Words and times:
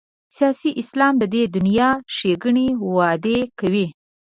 سیاسي 0.35 0.69
اسلام 0.81 1.13
د 1.19 1.23
دې 1.33 1.43
دنیا 1.55 1.89
ښېګڼې 2.15 2.67
وعدې 2.95 3.39
کوي. 3.59 3.85